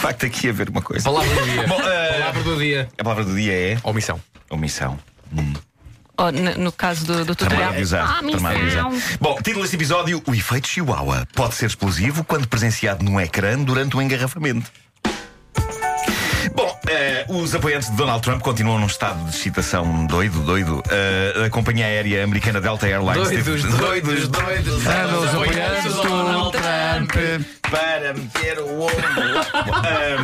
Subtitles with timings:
[0.00, 1.04] facto aqui a ver uma coisa.
[1.04, 1.66] Palavra do dia.
[1.68, 2.88] Bom, eh, Palavra do dia.
[2.98, 4.20] A palavra do dia é Omissão.
[4.50, 4.98] omissão.
[6.16, 7.72] Ou no, no caso do, do tutorial.
[7.72, 7.96] De.
[7.96, 9.16] Ah, de.
[9.20, 13.96] Bom, título deste episódio: O efeito Chihuahua pode ser explosivo quando presenciado num ecrã durante
[13.96, 14.70] um engarrafamento.
[16.54, 20.82] Bom, eh, os apoiantes de Donald Trump continuam num estado de excitação doido, doido.
[20.90, 24.86] Eh, a companhia aérea americana Delta Airlines Doidos, teve- doidos, doidos.
[24.86, 27.10] Anda os apoiantes do Donald Trump
[27.70, 28.96] para meter o ombro.
[29.86, 30.16] Eh,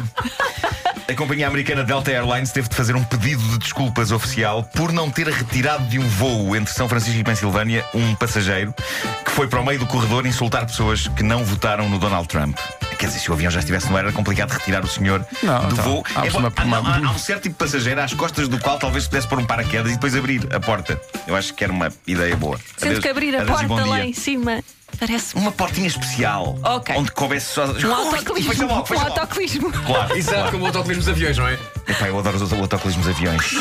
[1.12, 5.10] a companhia americana Delta Airlines teve de fazer um pedido de desculpas oficial por não
[5.10, 8.74] ter retirado de um voo entre São Francisco e Pensilvânia um passageiro
[9.24, 12.56] que foi para o meio do corredor insultar pessoas que não votaram no Donald Trump.
[12.98, 15.66] Quer dizer, se o avião já estivesse no ar, era complicado retirar o senhor Não,
[15.68, 16.04] do então, voo.
[16.14, 18.48] há É, uma- há, não, há- uma- há um certo tipo de passageiro às costas
[18.48, 20.98] do qual talvez pudesse pôr um paraquedas e depois abrir a porta.
[21.26, 22.58] Eu acho que era uma ideia boa.
[22.78, 24.62] Sendo Adeus- que abrir a adeus porta lá em cima
[24.96, 26.58] parece Uma portinha especial.
[26.62, 26.94] Ok.
[26.96, 27.64] Onde coubesse só.
[27.66, 28.04] um Fecha logo,
[28.94, 29.10] Um logo.
[29.10, 29.72] autocolismo.
[29.72, 30.50] Claro, Exato, claro.
[30.52, 31.54] como o autocolismo dos aviões, não é?
[31.88, 33.52] Epá, eu adoro os autocolismos de aviões.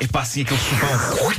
[0.00, 1.32] Epá, assim aquele chupão.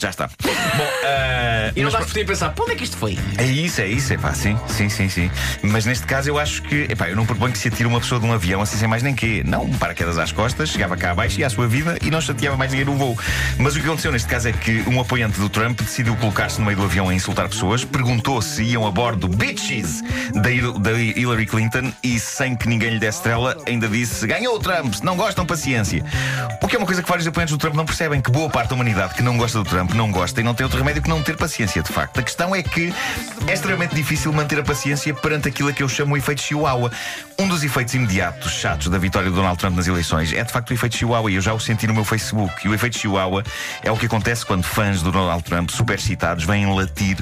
[0.00, 0.28] Já está.
[0.76, 3.18] Bom, ah, E não ti a pensar, para onde é que isto foi?
[3.36, 5.30] É isso, é isso, é pá, sim, sim, sim, sim.
[5.62, 8.18] Mas neste caso eu acho que, epá, eu não proponho que se atire uma pessoa
[8.18, 9.42] de um avião assim sem mais nem quê.
[9.46, 12.56] Não, um paraquedas às costas, chegava cá abaixo e à sua vida e não chateava
[12.56, 13.16] mais ninguém no voo.
[13.58, 16.64] Mas o que aconteceu neste caso é que um apoiante do Trump decidiu colocar-se no
[16.64, 20.02] meio do avião a insultar pessoas, perguntou se iam a bordo bitches
[20.34, 24.56] da, Hil- da Hillary Clinton e sem que ninguém lhe desse estrela, ainda disse: ganhou
[24.56, 26.02] o Trump, se não gostam, paciência.
[26.62, 28.68] O que é uma coisa que vários apoiantes do Trump não percebem, que boa parte
[28.70, 31.08] da humanidade que não gosta do Trump não gosta e não tem outro remédio que
[31.08, 32.18] não ter paciência, de facto.
[32.18, 32.92] A questão é que
[33.46, 36.90] é extremamente difícil manter a paciência perante aquilo a que eu chamo o efeito Chihuahua.
[37.38, 40.70] Um dos efeitos imediatos, chatos, da vitória do Donald Trump nas eleições é de facto
[40.70, 42.66] o efeito Chihuahua e eu já o senti no meu Facebook.
[42.66, 43.42] E o efeito Chihuahua
[43.82, 47.16] é o que acontece quando fãs do Donald Trump, super excitados, vêm latir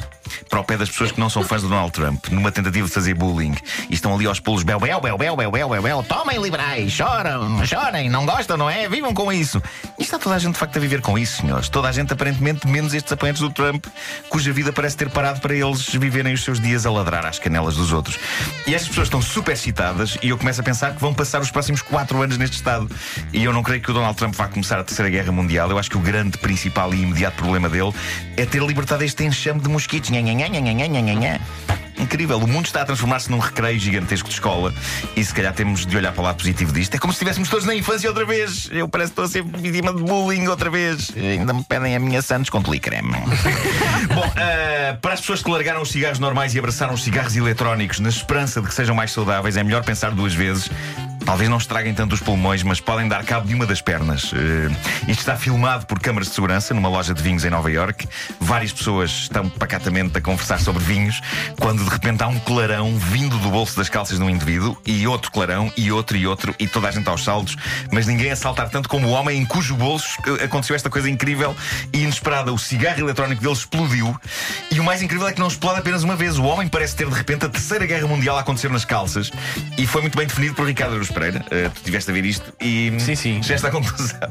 [0.48, 2.92] para o pé das pessoas que não são fãs do Donald Trump, numa tentativa de
[2.92, 3.54] fazer bullying.
[3.88, 6.02] E estão ali aos pulos, bel, bel, bel, bel, bel, bel, bel, bel.
[6.02, 8.88] Tomem liberais, choram, chorem, não gostam, não é?
[8.88, 9.62] Vivam com isso.
[9.98, 11.68] E está toda a gente de facto a viver com isso, senhores.
[11.68, 13.86] Toda a gente, aparentemente, menos estes apoiantes do Trump,
[14.28, 17.76] cuja vida parece ter parado para eles viverem os seus dias a ladrar às canelas
[17.76, 18.18] dos outros.
[18.66, 21.50] E estas pessoas estão super excitadas e eu começo a pensar que vão passar os
[21.50, 22.88] próximos quatro anos neste estado.
[23.32, 25.70] E eu não creio que o Donald Trump vá começar a Terceira Guerra Mundial.
[25.70, 27.92] Eu acho que o grande, principal e imediato problema dele
[28.36, 30.10] é ter libertado este enxame de mosquitos.
[31.98, 34.72] Incrível, o mundo está a transformar-se num recreio gigantesco de escola
[35.16, 36.94] e se calhar temos de olhar para o lado positivo disto.
[36.94, 38.68] É como se estivéssemos todos na infância outra vez.
[38.70, 41.10] Eu parece que estou a ser vítima de bullying outra vez.
[41.16, 43.10] Ainda me pedem a minha Santos com creme.
[44.14, 47.98] Bom, ah, para as pessoas que largaram os cigarros normais e abraçaram os cigarros eletrónicos
[47.98, 50.70] na esperança de que sejam mais saudáveis, é melhor pensar duas vezes.
[51.28, 54.32] Talvez não estraguem tanto os pulmões, mas podem dar cabo de uma das pernas.
[54.32, 54.70] Eh,
[55.08, 58.08] isto está filmado por câmaras de segurança numa loja de vinhos em Nova York.
[58.40, 61.20] Várias pessoas estão pacatamente a conversar sobre vinhos,
[61.60, 65.06] quando de repente há um clarão vindo do bolso das calças de um indivíduo, e
[65.06, 67.56] outro clarão, e outro e outro, e toda a gente aos saltos,
[67.92, 71.10] mas ninguém a saltar tanto como o homem em cujo bolso eh, aconteceu esta coisa
[71.10, 71.54] incrível
[71.92, 72.54] e inesperada.
[72.54, 74.18] O cigarro eletrónico dele explodiu,
[74.70, 76.38] e o mais incrível é que não explode apenas uma vez.
[76.38, 79.30] O homem parece ter de repente a Terceira Guerra Mundial a acontecer nas calças,
[79.76, 81.44] e foi muito bem definido por Ricardo Aruz Pereira.
[81.50, 83.42] Eh, tu estiveste a ver isto e Sim, sim.
[83.42, 84.28] chegaste à conclusão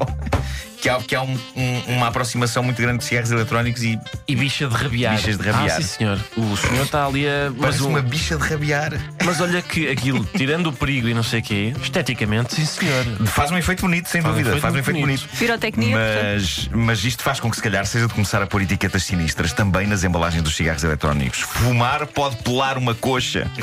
[0.80, 4.36] que há, que há um- um- uma aproximação muito grande de cigarros eletrónicos e E
[4.36, 5.16] bicha de rabiar.
[5.16, 5.76] Bichas de rabiar.
[5.76, 6.20] Ah, sim, senhor.
[6.36, 7.50] O senhor está ali a.
[7.50, 8.92] Mas, parece um- uma bicha de rabiar.
[9.24, 13.04] mas olha que aquilo, tirando o perigo e não sei o quê, esteticamente, sim, senhor.
[13.26, 14.50] Faz um efeito bonito, sem Faz um dúvida.
[14.50, 15.20] efeito faz um efeito bonito.
[15.26, 15.38] bonito.
[15.38, 15.96] Pirotecnia.
[15.96, 19.52] Mas, mas isto faz com que, se calhar, seja de começar a pôr etiquetas sinistras
[19.52, 21.40] também nas embalagens dos cigarros eletrónicos.
[21.40, 23.50] Fumar pode pelar uma coxa.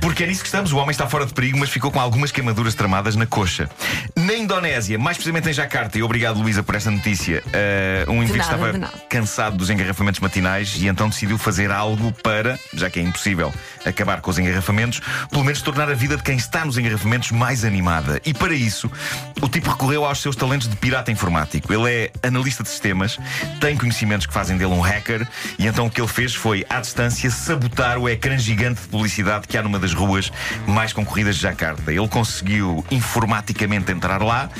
[0.00, 0.72] Porque é nisso que estamos.
[0.72, 3.68] O homem está fora de perigo, mas ficou com algumas queimaduras tramadas na coxa.
[4.16, 8.46] Na Indonésia, mais precisamente em Jakarta, e obrigado, Luísa, por esta notícia, eh, um indivíduo
[8.46, 13.02] nada, estava cansado dos engarrafamentos matinais e então decidiu fazer algo para, já que é
[13.02, 13.50] impossível
[13.82, 15.00] acabar com os engarrafamentos,
[15.30, 18.20] pelo menos tornar a vida de quem está nos engarrafamentos mais animada.
[18.26, 18.92] E para isso,
[19.40, 21.72] o tipo recorreu aos seus talentos de pirata informático.
[21.72, 23.18] Ele é analista de sistemas,
[23.58, 25.26] tem conhecimentos que fazem dele um hacker,
[25.58, 29.48] e então o que ele fez foi, à distância, sabotar o ecrã gigante de publicidade
[29.48, 30.30] que há numa das ruas
[30.66, 31.90] mais concorridas de Jakarta.
[31.90, 34.50] Ele conseguiu informaticamente entrar lá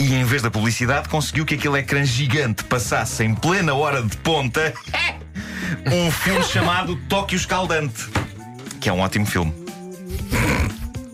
[0.00, 4.16] e, em vez da publicidade, conseguiu que aquele ecrã gigante passasse em plena hora de
[4.18, 4.72] ponta
[5.90, 8.08] um filme chamado Tóquio Escaldante,
[8.80, 9.52] que é um ótimo filme.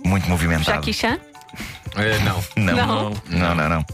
[0.05, 0.79] Muito movimentado.
[0.79, 1.19] Jackie Chan?
[1.97, 2.45] Eh, não.
[2.57, 3.11] Não, Não.
[3.29, 3.87] não, não, não.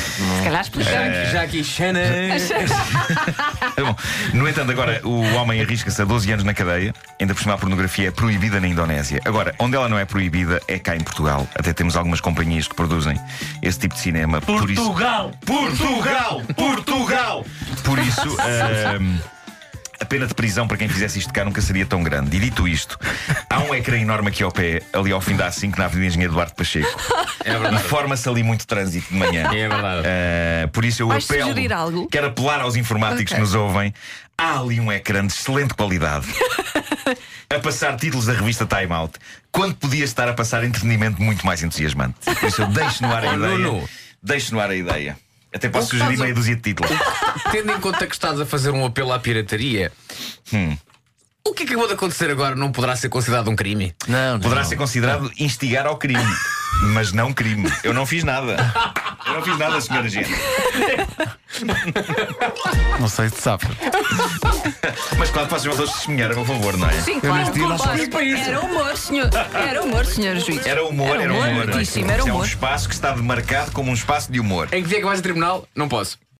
[0.00, 1.32] Se calhar explicamos.
[1.32, 1.94] Jackie Chan.
[1.96, 2.36] É
[3.82, 3.96] bom.
[4.34, 6.94] No entanto, agora o homem arrisca-se a 12 anos na cadeia.
[7.20, 9.20] Ainda por cima, a pornografia é proibida na Indonésia.
[9.24, 11.46] Agora, onde ela não é proibida é cá em Portugal.
[11.54, 13.18] Até temos algumas companhias que produzem
[13.62, 14.40] esse tipo de cinema.
[14.40, 15.32] Por isso, Portugal!
[15.44, 16.42] Portugal!
[16.54, 17.44] Portugal!
[17.84, 18.36] Por isso.
[18.40, 19.18] ahm,
[20.00, 22.36] a pena de prisão para quem fizesse isto cá nunca seria tão grande.
[22.36, 22.98] E dito isto,
[23.48, 26.32] há um ecrã enorme aqui ao pé, ali ao fim da A5, na Avenida Engenheiro
[26.32, 26.88] Eduardo Pacheco.
[27.44, 27.82] É E verdade.
[27.84, 29.50] forma-se ali muito trânsito de manhã.
[29.52, 30.06] É verdade.
[30.06, 31.48] Uh, por isso eu Vais apelo.
[31.48, 32.08] sugerir algo?
[32.10, 33.36] Quero apelar aos informáticos Ok.
[33.36, 33.92] que nos ouvem.
[34.38, 36.26] Há ali um ecrã de excelente qualidade
[37.48, 39.18] a passar títulos da revista Time Out
[39.50, 42.16] quando podia estar a passar entretenimento muito mais entusiasmante.
[42.22, 43.84] Por isso eu deixo no ar a ideia.
[44.22, 45.16] Deixo no ar a ideia.
[45.54, 46.92] Até posso sugerir estás a- meia dúzia de títulos.
[47.50, 49.92] Tendo em conta que estás a fazer um apelo à pirataria,
[50.52, 50.76] Hum.
[51.46, 53.94] o que acabou de acontecer agora não poderá ser considerado um crime?
[54.08, 54.40] Não, não.
[54.40, 56.22] Poderá ser considerado instigar ao crime,
[56.92, 57.70] mas não crime.
[57.84, 58.56] Eu não fiz nada.
[59.36, 60.30] Não fiz nada, senhora gente.
[62.98, 63.64] Não sei se sabe.
[65.18, 66.92] Mas claro, faço os outros testemunhar a meu favor, não é?
[67.00, 67.76] Sim, Eu claro, neste dia não
[68.46, 69.30] Era humor, senhor.
[69.54, 70.66] Era humor, senhor juiz.
[70.66, 71.68] Era humor, era humor.
[71.68, 72.46] era Isso É um humor.
[72.46, 74.68] espaço que está demarcado como um espaço de humor.
[74.72, 75.68] Em que dia que vais a tribunal?
[75.74, 76.18] Não posso.